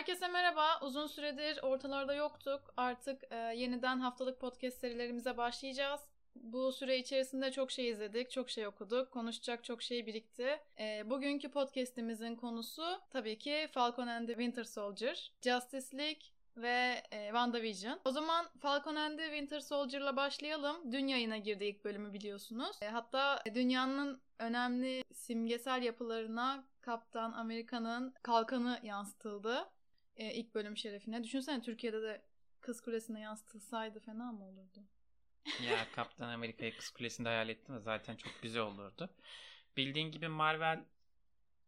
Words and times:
Herkese 0.00 0.28
merhaba. 0.28 0.80
Uzun 0.80 1.06
süredir 1.06 1.62
ortalarda 1.62 2.14
yoktuk. 2.14 2.74
Artık 2.76 3.22
e, 3.30 3.36
yeniden 3.36 4.00
haftalık 4.00 4.40
podcast 4.40 4.78
serilerimize 4.78 5.36
başlayacağız. 5.36 6.00
Bu 6.34 6.72
süre 6.72 6.98
içerisinde 6.98 7.52
çok 7.52 7.70
şey 7.70 7.88
izledik, 7.88 8.30
çok 8.30 8.50
şey 8.50 8.66
okuduk, 8.66 9.10
konuşacak 9.10 9.64
çok 9.64 9.82
şey 9.82 10.06
birikti. 10.06 10.60
E, 10.78 11.10
bugünkü 11.10 11.50
podcastimizin 11.50 12.36
konusu 12.36 13.00
tabii 13.10 13.38
ki 13.38 13.68
Falcon 13.72 14.06
and 14.06 14.26
the 14.26 14.32
Winter 14.32 14.64
Soldier, 14.64 15.32
Justice 15.42 15.98
League 15.98 16.22
ve 16.56 17.02
e, 17.10 17.24
WandaVision. 17.24 18.00
O 18.04 18.10
zaman 18.10 18.46
Falcon 18.60 18.96
and 18.96 19.18
the 19.18 19.24
Winter 19.24 19.60
Soldier'la 19.60 20.16
başlayalım. 20.16 20.92
Dün 20.92 21.06
yayına 21.06 21.36
girdi 21.36 21.64
ilk 21.64 21.84
bölümü 21.84 22.12
biliyorsunuz. 22.12 22.76
E, 22.82 22.88
hatta 22.88 23.42
dünyanın 23.54 24.20
önemli 24.38 25.04
simgesel 25.14 25.82
yapılarına 25.82 26.64
Kaptan 26.80 27.32
Amerika'nın 27.32 28.14
kalkanı 28.22 28.80
yansıtıldı 28.82 29.70
e, 30.16 30.34
ilk 30.34 30.54
bölüm 30.54 30.76
şerefine. 30.76 31.24
Düşünsene 31.24 31.62
Türkiye'de 31.62 32.02
de 32.02 32.22
Kız 32.60 32.80
Kulesi'ne 32.80 33.20
yansıtılsaydı 33.20 34.00
fena 34.00 34.32
mı 34.32 34.44
olurdu? 34.48 34.84
ya 35.62 35.86
Kaptan 35.92 36.28
Amerika'yı 36.28 36.76
Kız 36.76 36.90
Kulesi'nde 36.90 37.28
hayal 37.28 37.48
ettim 37.48 37.74
de 37.74 37.80
zaten 37.80 38.16
çok 38.16 38.32
güzel 38.42 38.62
olurdu. 38.62 39.10
Bildiğin 39.76 40.10
gibi 40.10 40.28
Marvel 40.28 40.84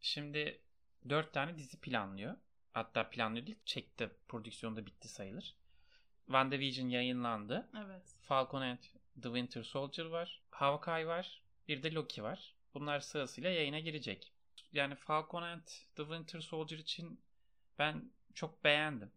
şimdi 0.01 0.61
dört 1.09 1.33
tane 1.33 1.59
dizi 1.59 1.81
planlıyor. 1.81 2.37
Hatta 2.73 3.11
planlıyor 3.11 3.47
değil, 3.47 3.59
çekti. 3.65 4.11
Prodüksiyonda 4.29 4.87
bitti 4.87 5.09
sayılır. 5.09 5.57
WandaVision 6.27 6.89
yayınlandı. 6.89 7.69
Evet. 7.85 8.03
Falcon 8.21 8.63
and 8.63 8.79
the 9.23 9.29
Winter 9.29 9.63
Soldier 9.63 10.05
var. 10.05 10.43
Hawkeye 10.51 11.07
var. 11.07 11.43
Bir 11.69 11.83
de 11.83 11.93
Loki 11.95 12.23
var. 12.23 12.55
Bunlar 12.75 13.01
sırasıyla 13.01 13.51
yayına 13.51 13.81
girecek. 13.81 14.33
Yani 14.73 14.95
Falcon 14.95 15.43
and 15.43 15.67
the 15.97 16.03
Winter 16.03 16.41
Soldier 16.41 16.79
için 16.79 17.21
ben 17.79 18.11
çok 18.35 18.65
beğendim. 18.65 19.13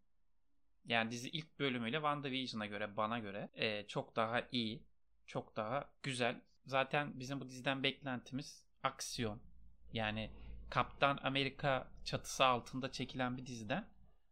Yani 0.86 1.12
dizi 1.12 1.30
ilk 1.30 1.60
bölümüyle 1.60 1.98
WandaVision'a 1.98 2.66
göre 2.66 2.98
bana 2.98 3.20
göre 3.20 3.50
e, 3.54 3.88
çok 3.88 4.16
daha 4.16 4.42
iyi, 4.52 4.84
çok 5.26 5.56
daha 5.56 5.90
güzel. 6.04 6.42
Zaten 6.66 7.20
bizim 7.20 7.42
bu 7.42 7.50
diziden 7.50 7.84
beklentimiz 7.84 8.66
aksiyon. 8.84 9.42
Yani 9.94 10.32
Kaptan 10.70 11.20
Amerika 11.24 11.92
çatısı 12.04 12.46
altında 12.46 12.92
çekilen 12.92 13.38
bir 13.38 13.46
diziden 13.46 13.88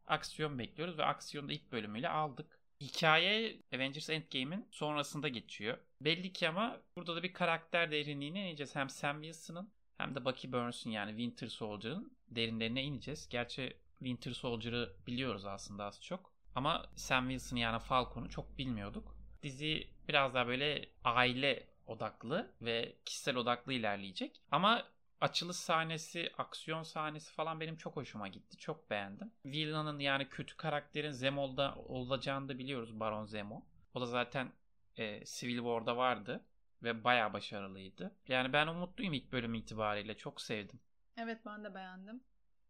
aksiyon 0.08 0.60
bekliyoruz 0.60 0.98
ve 0.98 1.06
aksiyonu 1.06 1.50
da 1.50 1.54
ilk 1.54 1.72
bölümüyle 1.72 2.10
aldık. 2.10 2.60
Hikaye 2.82 3.62
Avengers 3.76 4.10
Endgame'in 4.10 4.68
sonrasında 4.72 5.28
geçiyor. 5.28 5.78
Belli 6.02 6.34
ki 6.34 6.50
ama 6.50 6.82
burada 6.96 7.16
da 7.16 7.24
bir 7.24 7.34
karakter 7.34 7.92
derinliğine 7.92 8.50
ineceğiz. 8.50 8.76
Hem 8.76 8.90
Sam 8.90 9.22
Wilson'ın 9.22 9.74
hem 9.98 10.16
de 10.16 10.26
Bucky 10.26 10.54
Burns'un 10.54 10.90
yani 10.90 11.10
Winter 11.10 11.48
Soldier'ın 11.48 12.18
derinlerine 12.28 12.84
ineceğiz. 12.84 13.30
Gerçi 13.30 13.78
Winter 14.04 14.32
Soldier'ı 14.32 14.94
biliyoruz 15.08 15.46
aslında 15.46 15.86
az 15.86 16.02
çok. 16.02 16.34
Ama 16.56 16.86
Sam 16.96 17.30
Wilson'ı 17.30 17.60
yani 17.60 17.80
Falcon'u 17.80 18.30
çok 18.30 18.58
bilmiyorduk. 18.58 19.16
Dizi 19.44 19.88
biraz 20.08 20.34
daha 20.34 20.48
böyle 20.48 20.90
aile 21.04 21.68
odaklı 21.88 22.52
ve 22.62 22.96
kişisel 23.06 23.36
odaklı 23.36 23.74
ilerleyecek. 23.74 24.42
Ama 24.52 24.84
açılış 25.22 25.58
sahnesi, 25.58 26.32
aksiyon 26.38 26.84
sahnesi 26.84 27.34
falan 27.34 27.60
benim 27.60 27.76
çok 27.76 27.96
hoşuma 27.96 28.28
gitti. 28.28 28.58
Çok 28.58 28.90
beğendim. 28.90 29.32
Villain'ın 29.46 30.00
yani 30.00 30.30
kötü 30.30 30.58
karakterin 30.58 31.12
Zemo'da 31.12 31.76
olacağını 31.76 32.50
da 32.50 32.60
biliyoruz 32.60 33.00
Baron 33.00 33.26
Zemo. 33.26 33.64
O 33.94 34.02
da 34.02 34.06
zaten 34.06 34.52
e, 34.98 35.26
Civil 35.26 35.58
War'da 35.58 35.98
vardı 35.98 36.46
ve 36.84 37.04
bayağı 37.04 37.34
başarılıydı. 37.34 38.16
Yani 38.28 38.54
ben 38.54 38.68
umutluyum 38.68 39.14
ilk 39.14 39.32
bölüm 39.32 39.54
itibariyle. 39.54 40.18
Çok 40.18 40.42
sevdim. 40.42 40.80
Evet 41.18 41.40
ben 41.46 41.64
de 41.64 41.76
beğendim. 41.76 42.24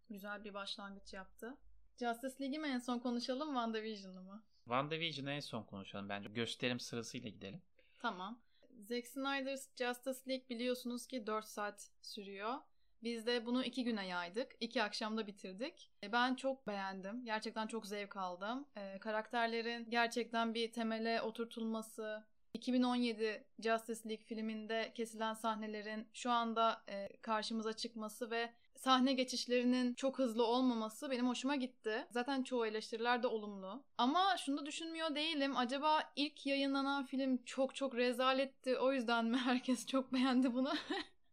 Güzel 0.09 0.43
bir 0.43 0.53
başlangıç 0.53 1.13
yaptı. 1.13 1.57
Justice 1.99 2.35
League'i 2.41 2.59
mi 2.59 2.67
en 2.67 2.79
son 2.79 2.99
konuşalım 2.99 3.47
WandaVision'ı 3.47 4.21
mı? 4.21 4.43
WandaVision'ı 4.63 5.31
en 5.31 5.39
son 5.39 5.63
konuşalım 5.63 6.09
bence. 6.09 6.29
Gösterim 6.29 6.79
sırasıyla 6.79 7.29
gidelim. 7.29 7.61
Tamam. 7.99 8.39
Zack 8.79 9.07
Snyder's 9.07 9.69
Justice 9.75 10.19
League 10.29 10.49
biliyorsunuz 10.49 11.07
ki 11.07 11.27
4 11.27 11.45
saat 11.45 11.91
sürüyor. 12.01 12.55
Biz 13.03 13.25
de 13.25 13.45
bunu 13.45 13.63
iki 13.63 13.83
güne 13.83 14.07
yaydık. 14.07 14.51
İki 14.59 14.83
akşamda 14.83 15.27
bitirdik. 15.27 15.91
E, 16.03 16.11
ben 16.11 16.35
çok 16.35 16.67
beğendim. 16.67 17.25
Gerçekten 17.25 17.67
çok 17.67 17.87
zevk 17.87 18.17
aldım. 18.17 18.67
Ee, 18.77 18.99
karakterlerin 18.99 19.89
gerçekten 19.89 20.53
bir 20.53 20.71
temele 20.71 21.21
oturtulması, 21.21 22.23
2017 22.53 23.45
Justice 23.59 24.09
League 24.09 24.25
filminde 24.25 24.91
kesilen 24.95 25.33
sahnelerin 25.33 26.07
şu 26.13 26.31
anda 26.31 26.83
e, 26.89 27.09
karşımıza 27.21 27.73
çıkması 27.73 28.31
ve 28.31 28.53
sahne 28.83 29.13
geçişlerinin 29.13 29.93
çok 29.93 30.19
hızlı 30.19 30.45
olmaması 30.45 31.11
benim 31.11 31.27
hoşuma 31.27 31.55
gitti. 31.55 32.07
Zaten 32.11 32.43
çoğu 32.43 32.65
eleştiriler 32.65 33.23
de 33.23 33.27
olumlu. 33.27 33.83
Ama 33.97 34.37
şunu 34.37 34.57
da 34.61 34.65
düşünmüyor 34.65 35.15
değilim. 35.15 35.57
Acaba 35.57 36.11
ilk 36.15 36.45
yayınlanan 36.45 37.05
film 37.05 37.43
çok 37.45 37.75
çok 37.75 37.95
rezaletti. 37.95 38.77
O 38.77 38.93
yüzden 38.93 39.25
mi 39.25 39.37
herkes 39.45 39.87
çok 39.87 40.13
beğendi 40.13 40.53
bunu? 40.53 40.73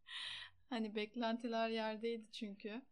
hani 0.70 0.94
beklentiler 0.94 1.68
yerdeydi 1.68 2.24
çünkü. 2.32 2.82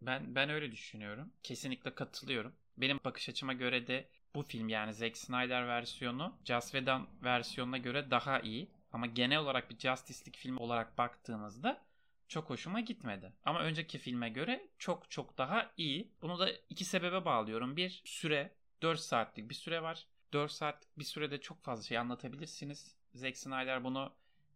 Ben 0.00 0.34
ben 0.34 0.50
öyle 0.50 0.72
düşünüyorum. 0.72 1.32
Kesinlikle 1.42 1.94
katılıyorum. 1.94 2.52
Benim 2.76 3.00
bakış 3.04 3.28
açıma 3.28 3.52
göre 3.52 3.86
de 3.86 4.08
bu 4.34 4.42
film 4.42 4.68
yani 4.68 4.94
Zack 4.94 5.16
Snyder 5.16 5.68
versiyonu 5.68 6.34
Joss 6.44 6.64
Whedon 6.70 7.08
versiyonuna 7.22 7.78
göre 7.78 8.10
daha 8.10 8.40
iyi. 8.40 8.70
Ama 8.92 9.06
genel 9.06 9.38
olarak 9.38 9.70
bir 9.70 9.78
Justice 9.78 10.20
League 10.20 10.38
filmi 10.40 10.58
olarak 10.58 10.98
baktığımızda 10.98 11.89
çok 12.30 12.50
hoşuma 12.50 12.80
gitmedi. 12.80 13.32
Ama 13.44 13.60
önceki 13.60 13.98
filme 13.98 14.28
göre 14.28 14.68
çok 14.78 15.10
çok 15.10 15.38
daha 15.38 15.72
iyi. 15.76 16.12
Bunu 16.22 16.38
da 16.38 16.50
iki 16.70 16.84
sebebe 16.84 17.24
bağlıyorum. 17.24 17.76
Bir 17.76 18.02
süre 18.04 18.54
4 18.82 19.00
saatlik 19.00 19.50
bir 19.50 19.54
süre 19.54 19.82
var. 19.82 20.06
4 20.32 20.52
saatlik 20.52 20.98
bir 20.98 21.04
sürede 21.04 21.40
çok 21.40 21.62
fazla 21.62 21.82
şey 21.82 21.98
anlatabilirsiniz. 21.98 22.96
Zack 23.14 23.36
Snyder 23.36 23.84
bunu 23.84 24.12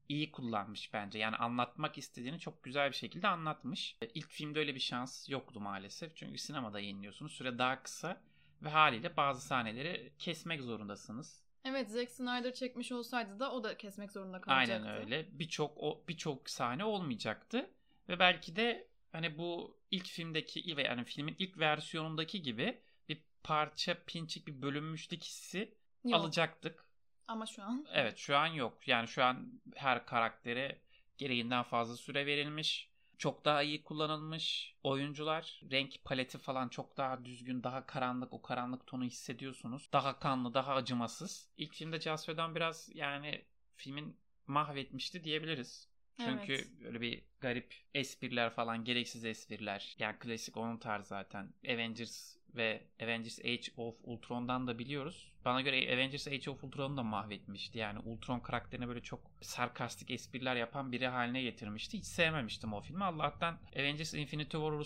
iyi 0.08 0.32
kullanmış 0.32 0.92
bence. 0.92 1.18
Yani 1.18 1.36
anlatmak 1.36 1.98
istediğini 1.98 2.38
çok 2.38 2.62
güzel 2.62 2.90
bir 2.90 2.96
şekilde 2.96 3.28
anlatmış. 3.28 3.96
İlk 4.14 4.30
filmde 4.30 4.58
öyle 4.58 4.74
bir 4.74 4.80
şans 4.80 5.28
yoktu 5.28 5.60
maalesef. 5.60 6.16
Çünkü 6.16 6.38
sinemada 6.38 6.80
yayınlıyorsunuz. 6.80 7.32
Süre 7.32 7.58
daha 7.58 7.82
kısa 7.82 8.20
ve 8.62 8.68
haliyle 8.68 9.16
bazı 9.16 9.46
sahneleri 9.46 10.12
kesmek 10.18 10.62
zorundasınız. 10.62 11.43
Evet 11.64 11.90
Zack 11.90 12.10
Snyder 12.10 12.54
çekmiş 12.54 12.92
olsaydı 12.92 13.40
da 13.40 13.52
o 13.52 13.64
da 13.64 13.76
kesmek 13.76 14.12
zorunda 14.12 14.40
kalacaktı. 14.40 14.88
Aynen 14.88 15.00
öyle. 15.00 15.38
Birçok 15.38 15.72
o 15.76 16.04
birçok 16.08 16.50
sahne 16.50 16.84
olmayacaktı 16.84 17.70
ve 18.08 18.18
belki 18.18 18.56
de 18.56 18.88
hani 19.12 19.38
bu 19.38 19.76
ilk 19.90 20.06
filmdeki 20.06 20.76
ve 20.76 20.82
yani 20.82 21.04
filmin 21.04 21.36
ilk 21.38 21.58
versiyonundaki 21.58 22.42
gibi 22.42 22.80
bir 23.08 23.22
parça 23.42 24.04
pinçik 24.06 24.46
bir 24.46 24.62
bölünmüşlük 24.62 25.24
hissi 25.24 25.74
yok. 26.04 26.14
alacaktık. 26.14 26.84
Ama 27.28 27.46
şu 27.46 27.62
an 27.62 27.86
Evet, 27.92 28.18
şu 28.18 28.36
an 28.36 28.46
yok. 28.46 28.88
Yani 28.88 29.08
şu 29.08 29.24
an 29.24 29.60
her 29.74 30.06
karaktere 30.06 30.78
gereğinden 31.18 31.62
fazla 31.62 31.96
süre 31.96 32.26
verilmiş 32.26 32.90
çok 33.18 33.44
daha 33.44 33.62
iyi 33.62 33.82
kullanılmış 33.82 34.74
oyuncular. 34.82 35.60
Renk 35.70 36.04
paleti 36.04 36.38
falan 36.38 36.68
çok 36.68 36.96
daha 36.96 37.24
düzgün, 37.24 37.62
daha 37.62 37.86
karanlık. 37.86 38.32
O 38.32 38.42
karanlık 38.42 38.86
tonu 38.86 39.04
hissediyorsunuz. 39.04 39.88
Daha 39.92 40.18
kanlı, 40.18 40.54
daha 40.54 40.74
acımasız. 40.74 41.48
İlk 41.56 41.74
filmde 41.74 42.00
Joss 42.00 42.26
Whedon 42.26 42.54
biraz 42.54 42.90
yani 42.94 43.44
filmin 43.76 44.16
mahvetmişti 44.46 45.24
diyebiliriz. 45.24 45.88
Çünkü 46.18 46.52
evet. 46.52 46.68
böyle 46.84 47.00
bir 47.00 47.22
garip 47.40 47.74
espriler 47.94 48.50
falan, 48.50 48.84
gereksiz 48.84 49.24
espriler. 49.24 49.96
Yani 49.98 50.18
klasik 50.18 50.56
onun 50.56 50.76
tarzı 50.76 51.08
zaten. 51.08 51.54
Avengers 51.68 52.36
ve 52.56 52.82
Avengers 53.02 53.38
Age 53.38 53.62
of 53.76 53.94
Ultron'dan 54.04 54.66
da 54.66 54.78
biliyoruz. 54.78 55.32
Bana 55.44 55.60
göre 55.60 55.94
Avengers 55.94 56.28
Age 56.28 56.50
of 56.50 56.64
Ultron'u 56.64 56.96
da 56.96 57.02
mahvetmişti. 57.02 57.78
Yani 57.78 57.98
Ultron 57.98 58.40
karakterine 58.40 58.88
böyle 58.88 59.00
çok 59.02 59.20
sarkastik 59.40 60.10
espriler 60.10 60.56
yapan 60.56 60.92
biri 60.92 61.06
haline 61.06 61.42
getirmişti. 61.42 61.98
Hiç 61.98 62.04
sevmemiştim 62.04 62.72
o 62.72 62.80
filmi. 62.80 63.04
Allah'tan 63.04 63.58
Avengers 63.76 64.14
Infinity 64.14 64.56
War'u 64.56 64.84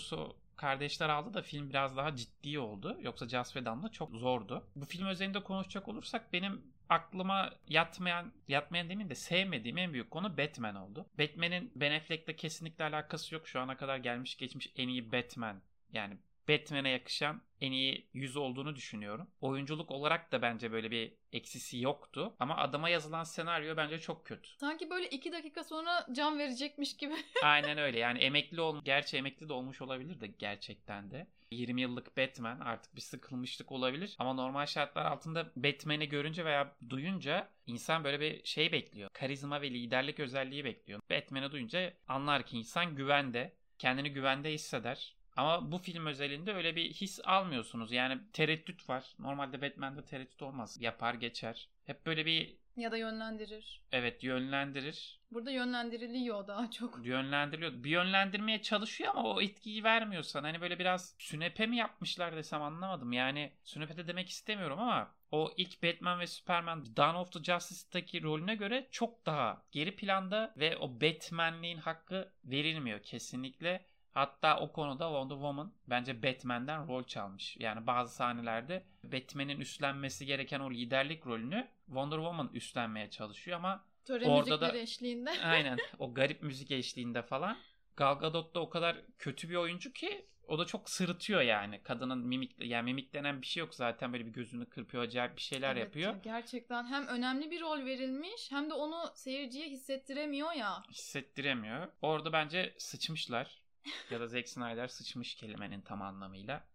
kardeşler 0.57 1.09
aldı 1.09 1.35
da 1.35 1.43
film 1.43 1.71
biraz 1.71 1.97
daha 1.97 2.17
ciddi 2.17 2.59
oldu. 2.59 2.99
Yoksa 3.03 3.29
Joss 3.29 3.53
Whedon'la 3.53 3.89
çok 3.89 4.17
zordu. 4.17 4.67
Bu 4.77 4.85
film 4.85 5.09
üzerinde 5.09 5.43
konuşacak 5.43 5.89
olursak 5.89 6.33
benim 6.33 6.63
aklıma 6.89 7.51
yatmayan, 7.69 8.33
yatmayan 8.49 8.89
demin 8.89 9.11
de 9.11 9.15
sevmediğim 9.15 9.79
en 9.79 9.93
büyük 9.93 10.11
konu 10.11 10.39
Batman 10.39 10.75
oldu. 10.75 11.07
Batman'in 11.19 11.73
Ben 11.77 11.93
Affleck'le 11.93 12.37
kesinlikle 12.37 12.85
alakası 12.85 13.35
yok. 13.35 13.49
Şu 13.49 13.61
ana 13.61 13.77
kadar 13.77 13.97
gelmiş 13.97 14.37
geçmiş 14.37 14.73
en 14.77 14.89
iyi 14.89 15.13
Batman. 15.13 15.63
Yani 15.93 16.17
Batman'e 16.49 16.89
yakışan 16.89 17.43
en 17.61 17.73
iyi 17.73 18.09
yüz 18.13 18.37
olduğunu 18.37 18.77
düşünüyorum. 18.77 19.31
Oyunculuk 19.41 19.91
olarak 19.91 20.33
da 20.33 20.43
bence 20.43 20.73
böyle 20.73 20.91
bir 20.91 21.13
eksisi 21.33 21.79
yoktu. 21.79 22.37
Ama 22.41 22.57
adama 22.57 22.89
yazılan 22.89 23.25
senaryo 23.25 23.77
bence 23.77 23.99
çok 23.99 24.27
kötü. 24.27 24.51
Sanki 24.57 24.91
böyle 24.91 25.09
iki 25.09 25.33
dakika 25.33 25.65
sonra 25.65 26.07
can 26.13 26.39
verecekmiş 26.39 26.97
gibi. 26.97 27.15
Aynen 27.43 27.79
öyle. 27.79 27.99
Yani 27.99 28.19
emekli 28.19 28.61
ol, 28.61 28.81
gerçi 28.85 29.17
emekli 29.17 29.49
de 29.49 29.53
olmuş 29.53 29.83
olabilir 29.83 30.21
de 30.21 30.27
gerçekten 30.27 31.11
de. 31.11 31.27
20 31.51 31.81
yıllık 31.81 32.17
Batman 32.17 32.61
artık 32.61 32.97
bir 32.97 33.01
sıkılmışlık 33.01 33.73
olabilir. 33.73 34.17
Ama 34.19 34.33
normal 34.33 34.67
şartlar 34.67 35.05
altında 35.05 35.53
Batman'i 35.57 36.09
görünce 36.09 36.45
veya 36.45 36.77
duyunca 36.89 37.49
insan 37.67 38.05
böyle 38.05 38.21
bir 38.21 38.45
şey 38.45 38.73
bekliyor. 38.73 39.11
Karizma 39.13 39.61
ve 39.63 39.71
liderlik 39.71 40.21
özelliği 40.21 40.65
bekliyor. 40.65 41.01
Batman'i 41.11 41.53
duyunca 41.53 41.93
anlar 42.09 42.47
ki 42.47 42.59
insan 42.59 42.97
güvende, 42.97 43.53
kendini 43.79 44.13
güvende 44.13 44.53
hisseder 44.53 45.18
Ama 45.39 45.73
bu 45.73 45.79
film 45.79 46.07
özelinde 46.07 46.55
öyle 46.55 46.77
bir 46.77 46.93
his 46.93 47.21
almıyorsunuz. 47.25 47.93
Yani 47.93 48.19
tereddüt 48.33 48.89
var. 48.89 49.05
Normalde 49.19 49.63
Batman'de 49.63 50.05
tereddüt 50.05 50.43
olmaz. 50.43 50.79
Yapar 50.81 51.15
geçer. 51.15 51.69
Hep 51.85 52.07
böyle 52.07 52.27
bir 52.27 52.57
Ya 52.77 52.93
da 52.93 52.97
yönlendirir. 52.97 53.83
evet 53.93 54.25
yönlendirir. 54.25 55.21
Burada 55.31 55.51
yönlendiriliyor 55.51 56.49
daha 56.49 56.71
çok. 56.71 57.07
Yönlendiriliyor. 57.07 57.85
Bir 57.85 57.91
yönlendirmeye 57.91 58.63
çalışıyor 58.63 59.11
ama 59.17 59.35
o 59.35 59.41
etkiyi 59.43 59.85
vermiyor 59.85 60.23
sana. 60.23 60.49
Hani 60.49 60.61
böyle 60.61 60.79
biraz 60.79 61.15
sünepe 61.19 61.67
mi 61.67 61.77
yapmışlar 61.77 62.37
desem 62.37 62.63
anlamadım. 62.63 63.13
Yani 63.13 63.53
sünepe 63.65 63.97
de 63.97 64.09
demek 64.09 64.29
istemiyorum 64.29 64.79
ama 64.81 65.15
o 65.31 65.53
ilk 65.57 65.83
Batman 65.83 66.21
ve 66.21 66.27
Superman 66.27 66.97
Dawn 66.97 67.17
of 67.17 67.33
the 67.33 67.39
Justice'daki 67.39 68.23
rolüne 68.23 68.55
göre 68.55 68.89
çok 68.91 69.27
daha 69.27 69.63
geri 69.73 69.97
planda 69.97 70.55
ve 70.57 70.77
o 70.77 71.01
Batman'liğin 71.01 71.79
hakkı 71.79 72.33
verilmiyor 72.45 73.03
kesinlikle. 73.03 73.87
Hatta 74.15 74.61
o 74.61 74.73
konuda 74.73 75.05
Wonder 75.05 75.35
Woman 75.35 75.73
bence 75.87 76.23
Batman'den 76.23 76.89
rol 76.89 77.05
çalmış. 77.05 77.57
Yani 77.57 77.87
bazı 77.87 78.15
sahnelerde 78.15 78.85
Batman'in 79.05 79.61
üstlenmesi 79.61 80.27
gereken 80.27 80.61
o 80.61 80.71
liderlik 80.71 81.27
rolünü 81.27 81.69
Wonder 81.87 82.17
Woman 82.17 82.51
üstlenmeye 82.53 83.11
çalışıyor 83.11 83.57
ama 83.57 83.85
Töre 84.05 84.29
Orada 84.29 84.61
da- 84.61 84.77
eşliğinde. 84.77 85.31
Aynen 85.45 85.79
o 85.99 86.15
garip 86.15 86.43
müzik 86.43 86.71
eşliğinde 86.71 87.23
falan. 87.23 87.57
Gal 87.97 88.19
Gadot 88.19 88.55
da 88.55 88.61
o 88.61 88.71
kadar 88.71 88.97
kötü 89.19 89.51
bir 89.51 89.55
oyuncu 89.55 89.93
ki 89.93 90.27
o 90.49 90.59
da 90.59 90.65
çok 90.65 90.91
sırıtıyor 90.91 91.41
yani. 91.41 91.83
Kadının 91.83 92.19
mimik 92.19 92.55
yani 92.59 92.85
mimik 92.85 93.15
denen 93.15 93.43
bir 93.43 93.47
şey 93.47 93.61
yok 93.61 93.75
zaten 93.75 94.13
böyle 94.13 94.27
bir 94.27 94.33
gözünü 94.33 94.67
kırpıyor 94.67 95.03
acayip 95.03 95.37
bir 95.37 95.41
şeyler 95.41 95.73
Evet, 95.73 95.85
yapıyor. 95.85 96.23
Gerçekten 96.23 96.87
hem 96.87 97.07
önemli 97.07 97.51
bir 97.51 97.61
rol 97.61 97.85
verilmiş 97.85 98.53
hem 98.53 98.71
de 98.71 98.75
onu 98.75 99.13
seyirciye 99.15 99.69
hissettiremiyor 99.69 100.53
ya. 100.53 100.83
Hissettiremiyor. 100.91 101.89
Orada 102.03 102.33
bence 102.33 102.75
sıçmışlar. 102.79 103.63
Ya 104.11 104.21
da 104.21 104.27
Zack 104.27 104.49
Snyder 104.49 104.89
sıçmış 104.89 105.35
kelimenin 105.35 105.81
tam 105.81 106.03
anlamıyla. 106.03 106.69